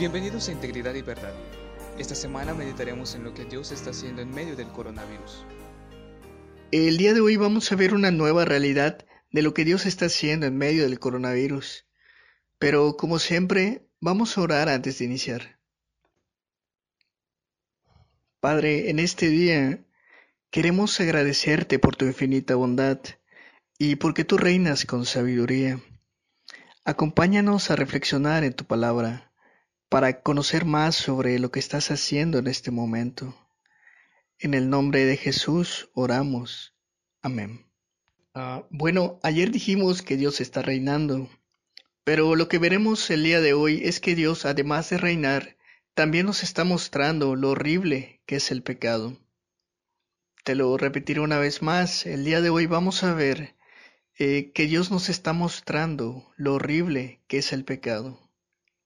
[0.00, 1.34] Bienvenidos a Integridad y Verdad.
[1.98, 5.44] Esta semana meditaremos en lo que Dios está haciendo en medio del coronavirus.
[6.72, 10.06] El día de hoy vamos a ver una nueva realidad de lo que Dios está
[10.06, 11.84] haciendo en medio del coronavirus.
[12.58, 15.60] Pero como siempre, vamos a orar antes de iniciar.
[18.40, 19.84] Padre, en este día
[20.50, 23.00] queremos agradecerte por tu infinita bondad
[23.76, 25.78] y porque tú reinas con sabiduría.
[26.86, 29.29] Acompáñanos a reflexionar en tu palabra
[29.90, 33.36] para conocer más sobre lo que estás haciendo en este momento.
[34.38, 36.76] En el nombre de Jesús oramos.
[37.22, 37.66] Amén.
[38.32, 41.28] Ah, bueno, ayer dijimos que Dios está reinando,
[42.04, 45.56] pero lo que veremos el día de hoy es que Dios, además de reinar,
[45.94, 49.18] también nos está mostrando lo horrible que es el pecado.
[50.44, 53.56] Te lo repetiré una vez más, el día de hoy vamos a ver
[54.16, 58.20] eh, que Dios nos está mostrando lo horrible que es el pecado.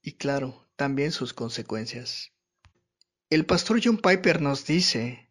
[0.00, 2.32] Y claro, también sus consecuencias.
[3.30, 5.30] El pastor John Piper nos dice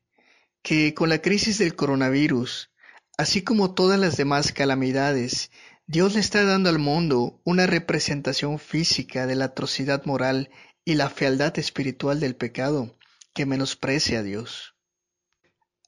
[0.62, 2.72] que con la crisis del coronavirus,
[3.18, 5.52] así como todas las demás calamidades,
[5.86, 10.50] Dios le está dando al mundo una representación física de la atrocidad moral
[10.86, 12.98] y la fealdad espiritual del pecado
[13.34, 14.76] que menosprecia a Dios.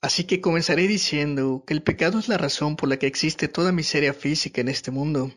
[0.02, 3.72] Así que comenzaré diciendo que el pecado es la razón por la que existe toda
[3.72, 5.34] miseria física en este mundo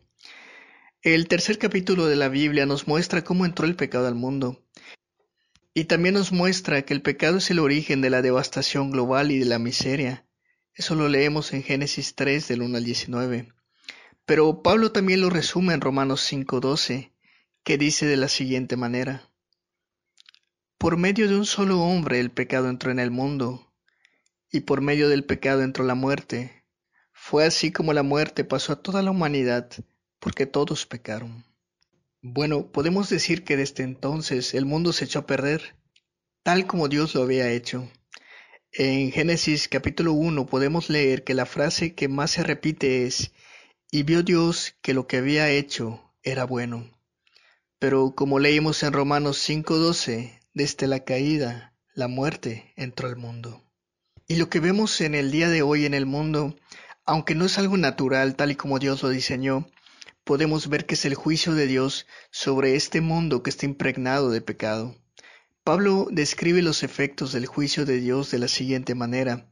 [1.02, 4.66] el tercer capítulo de la Biblia nos muestra cómo entró el pecado al mundo.
[5.72, 9.38] Y también nos muestra que el pecado es el origen de la devastación global y
[9.38, 10.26] de la miseria.
[10.74, 13.52] Eso lo leemos en Génesis 3 del 1 al 19.
[14.26, 17.12] Pero Pablo también lo resume en Romanos 5:12,
[17.62, 19.30] que dice de la siguiente manera.
[20.78, 23.72] Por medio de un solo hombre el pecado entró en el mundo,
[24.50, 26.64] y por medio del pecado entró la muerte.
[27.12, 29.70] Fue así como la muerte pasó a toda la humanidad,
[30.18, 31.44] porque todos pecaron.
[32.20, 35.76] Bueno, podemos decir que desde entonces el mundo se echó a perder,
[36.42, 37.88] tal como Dios lo había hecho.
[38.72, 43.32] En Génesis capítulo 1 podemos leer que la frase que más se repite es,
[43.90, 46.90] y vio Dios que lo que había hecho era bueno.
[47.78, 53.62] Pero como leímos en Romanos 5:12, desde la caída, la muerte entró al mundo.
[54.26, 56.56] Y lo que vemos en el día de hoy en el mundo,
[57.06, 59.66] aunque no es algo natural tal y como Dios lo diseñó,
[60.28, 64.42] podemos ver que es el juicio de Dios sobre este mundo que está impregnado de
[64.42, 64.94] pecado.
[65.64, 69.48] Pablo describe los efectos del juicio de Dios de la siguiente manera.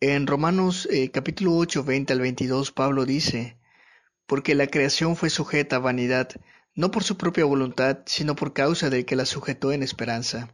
[0.00, 3.60] En Romanos eh, capítulo 8, 20 al 22, Pablo dice,
[4.26, 6.30] Porque la creación fue sujeta a vanidad,
[6.74, 10.52] no por su propia voluntad, sino por causa del que la sujetó en esperanza.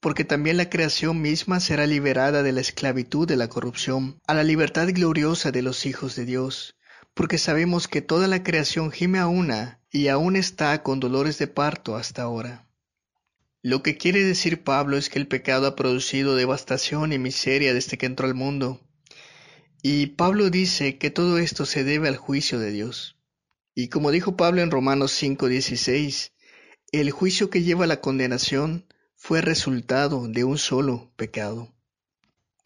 [0.00, 4.42] Porque también la creación misma será liberada de la esclavitud de la corrupción, a la
[4.42, 6.74] libertad gloriosa de los hijos de Dios
[7.14, 11.46] porque sabemos que toda la creación gime a una y aún está con dolores de
[11.46, 12.66] parto hasta ahora.
[13.62, 17.96] Lo que quiere decir Pablo es que el pecado ha producido devastación y miseria desde
[17.96, 18.80] que entró al mundo.
[19.82, 23.16] Y Pablo dice que todo esto se debe al juicio de Dios.
[23.74, 26.32] Y como dijo Pablo en Romanos 5:16,
[26.92, 28.86] el juicio que lleva la condenación
[29.16, 31.73] fue resultado de un solo pecado.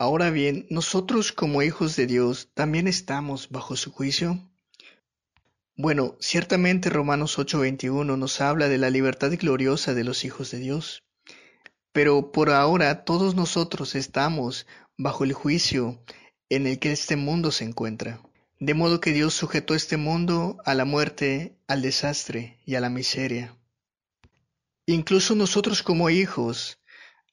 [0.01, 4.39] Ahora bien, nosotros como hijos de Dios también estamos bajo su juicio.
[5.75, 11.03] Bueno, ciertamente Romanos 8:21 nos habla de la libertad gloriosa de los hijos de Dios.
[11.91, 16.01] Pero por ahora todos nosotros estamos bajo el juicio
[16.49, 18.21] en el que este mundo se encuentra.
[18.61, 22.89] De modo que Dios sujetó este mundo a la muerte, al desastre y a la
[22.89, 23.57] miseria.
[24.87, 26.79] Incluso nosotros como hijos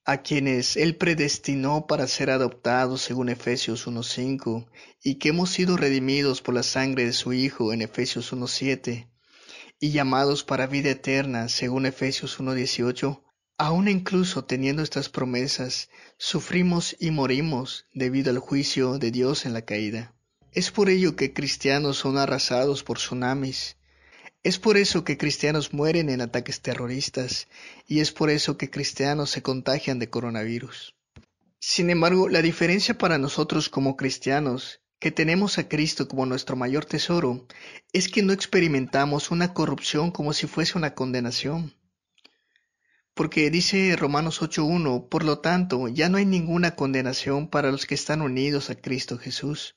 [0.07, 4.67] a quienes Él predestinó para ser adoptados según Efesios 1.5,
[5.03, 9.09] y que hemos sido redimidos por la sangre de su Hijo en Efesios 1.7,
[9.79, 13.23] y llamados para vida eterna según Efesios 1.18,
[13.57, 19.63] aun incluso teniendo estas promesas, sufrimos y morimos debido al juicio de Dios en la
[19.63, 20.13] caída.
[20.51, 23.77] Es por ello que cristianos son arrasados por tsunamis,
[24.45, 27.47] es por eso que cristianos mueren en ataques terroristas
[27.87, 30.93] y es por eso que cristianos se contagian de coronavirus.
[31.59, 36.85] Sin embargo, la diferencia para nosotros como cristianos, que tenemos a Cristo como nuestro mayor
[36.85, 37.47] tesoro,
[37.91, 41.73] es que no experimentamos una corrupción como si fuese una condenación.
[43.15, 47.95] Porque dice Romanos 8.1, por lo tanto, ya no hay ninguna condenación para los que
[47.95, 49.75] están unidos a Cristo Jesús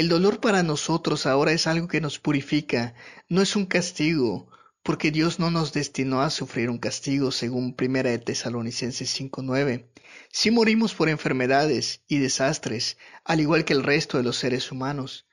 [0.00, 2.94] el dolor para nosotros ahora es algo que nos purifica,
[3.30, 4.50] no es un castigo,
[4.82, 9.88] porque Dios no nos destinó a sufrir un castigo, según 1 de Tesalonicenses 5:9.
[10.30, 15.26] Si morimos por enfermedades y desastres, al igual que el resto de los seres humanos.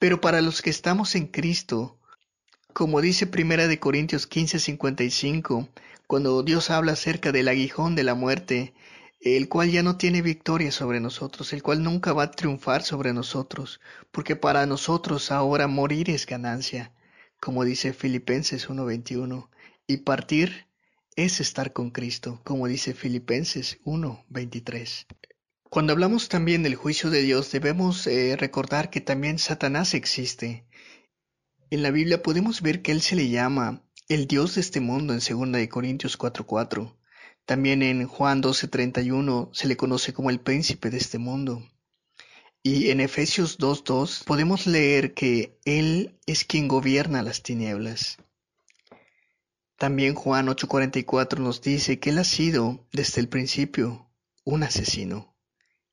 [0.00, 2.00] Pero para los que estamos en Cristo,
[2.72, 5.68] como dice 1 de Corintios 15:55,
[6.08, 8.74] cuando Dios habla acerca del aguijón de la muerte,
[9.24, 13.14] el cual ya no tiene victoria sobre nosotros, el cual nunca va a triunfar sobre
[13.14, 13.80] nosotros,
[14.12, 16.92] porque para nosotros ahora morir es ganancia,
[17.40, 19.48] como dice Filipenses 1.21,
[19.86, 20.66] y partir
[21.16, 25.06] es estar con Cristo, como dice Filipenses 1.23.
[25.70, 30.66] Cuando hablamos también del juicio de Dios, debemos eh, recordar que también Satanás existe.
[31.70, 35.14] En la Biblia podemos ver que él se le llama el Dios de este mundo
[35.14, 36.94] en 2 Corintios 4:4.
[37.46, 41.62] También en Juan 12:31 se le conoce como el príncipe de este mundo.
[42.62, 48.16] Y en Efesios 2:2 podemos leer que Él es quien gobierna las tinieblas.
[49.76, 54.10] También Juan 8:44 nos dice que Él ha sido desde el principio
[54.44, 55.36] un asesino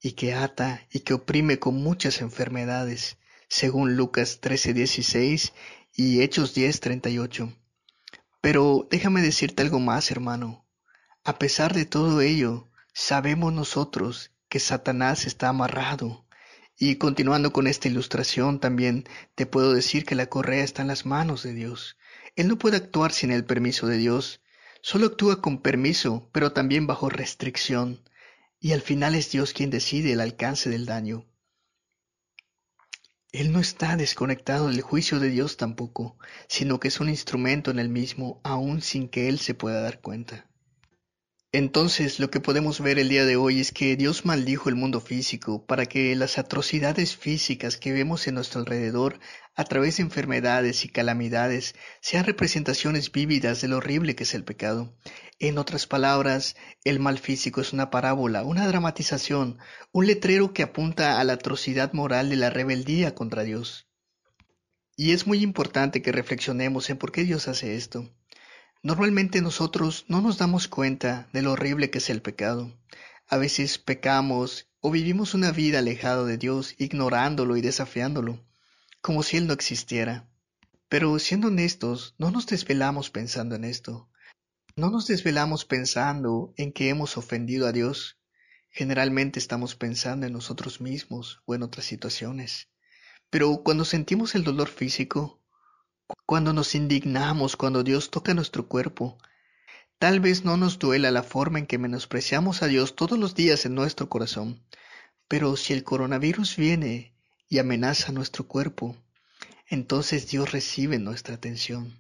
[0.02, 3.18] y que ata y que oprime con muchas enfermedades,
[3.50, 5.52] según Lucas 13:16
[5.94, 7.54] y Hechos 10:38.
[8.40, 10.61] Pero déjame decirte algo más, hermano.
[11.24, 16.26] A pesar de todo ello, sabemos nosotros que Satanás está amarrado.
[16.78, 21.06] Y continuando con esta ilustración, también te puedo decir que la correa está en las
[21.06, 21.98] manos de Dios.
[22.36, 24.42] Él no puede actuar sin el permiso de Dios.
[24.82, 28.02] Solo actúa con permiso, pero también bajo restricción
[28.62, 31.26] y al final es Dios quien decide el alcance del daño.
[33.32, 37.80] Él no está desconectado del juicio de Dios tampoco, sino que es un instrumento en
[37.80, 40.48] el mismo, aun sin que Él se pueda dar cuenta.
[41.54, 45.02] Entonces lo que podemos ver el día de hoy es que Dios maldijo el mundo
[45.02, 49.20] físico para que las atrocidades físicas que vemos en nuestro alrededor
[49.56, 54.46] a través de enfermedades y calamidades sean representaciones vívidas de lo horrible que es el
[54.46, 54.96] pecado.
[55.40, 56.56] En otras palabras,
[56.86, 59.58] el mal físico es una parábola, una dramatización,
[59.92, 63.90] un letrero que apunta a la atrocidad moral de la rebeldía contra Dios.
[64.96, 68.10] Y es muy importante que reflexionemos en por qué Dios hace esto.
[68.84, 72.76] Normalmente nosotros no nos damos cuenta de lo horrible que es el pecado.
[73.28, 78.44] A veces pecamos o vivimos una vida alejada de Dios, ignorándolo y desafiándolo,
[79.00, 80.28] como si Él no existiera.
[80.90, 84.10] Pero siendo honestos, no nos desvelamos pensando en esto.
[84.76, 88.18] No nos desvelamos pensando en que hemos ofendido a Dios.
[88.72, 92.68] Generalmente estamos pensando en nosotros mismos o en otras situaciones.
[93.30, 95.41] Pero cuando sentimos el dolor físico,
[96.26, 99.18] cuando nos indignamos, cuando Dios toca nuestro cuerpo,
[100.00, 103.66] tal vez no nos duela la forma en que menospreciamos a Dios todos los días
[103.66, 104.66] en nuestro corazón,
[105.28, 107.14] pero si el coronavirus viene
[107.50, 108.96] y amenaza nuestro cuerpo,
[109.68, 111.98] entonces Dios recibe nuestra atención.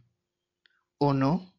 [0.97, 1.51] ¿O no?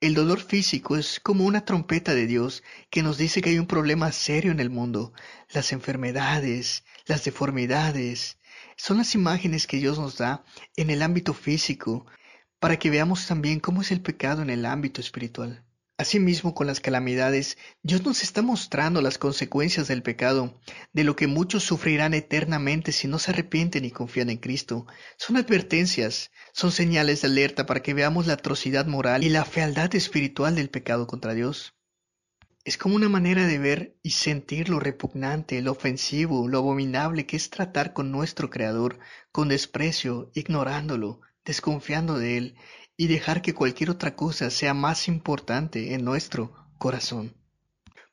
[0.00, 3.66] El dolor físico es como una trompeta de Dios que nos dice que hay un
[3.66, 5.14] problema serio en el mundo,
[5.50, 8.38] las enfermedades, las deformidades,
[8.76, 10.44] son las imágenes que Dios nos da
[10.76, 12.06] en el ámbito físico
[12.58, 15.64] para que veamos también cómo es el pecado en el ámbito espiritual.
[15.96, 20.60] Asimismo, con las calamidades, Dios nos está mostrando las consecuencias del pecado,
[20.92, 24.86] de lo que muchos sufrirán eternamente si no se arrepienten y confían en Cristo.
[25.18, 29.94] Son advertencias, son señales de alerta para que veamos la atrocidad moral y la fealdad
[29.94, 31.74] espiritual del pecado contra Dios.
[32.64, 37.36] Es como una manera de ver y sentir lo repugnante, lo ofensivo, lo abominable que
[37.36, 38.98] es tratar con nuestro Creador
[39.32, 42.56] con desprecio, ignorándolo, desconfiando de Él
[42.96, 47.34] y dejar que cualquier otra cosa sea más importante en nuestro corazón.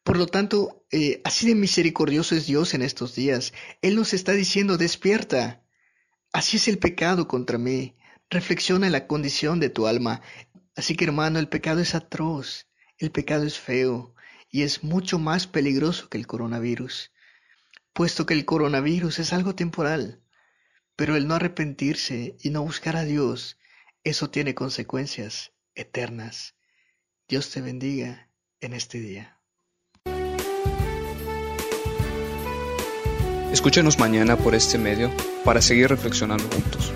[0.03, 3.53] Por lo tanto, eh, así de misericordioso es Dios en estos días.
[3.81, 5.63] Él nos está diciendo, despierta.
[6.33, 7.95] Así es el pecado contra mí.
[8.29, 10.21] Reflexiona en la condición de tu alma.
[10.75, 14.13] Así que hermano, el pecado es atroz, el pecado es feo,
[14.51, 17.11] y es mucho más peligroso que el coronavirus,
[17.93, 20.21] puesto que el coronavirus es algo temporal,
[20.95, 23.57] pero el no arrepentirse y no buscar a Dios,
[24.03, 26.55] eso tiene consecuencias eternas.
[27.27, 28.29] Dios te bendiga
[28.59, 29.37] en este día.
[33.51, 35.11] Escúchenos mañana por este medio
[35.43, 36.93] para seguir reflexionando juntos.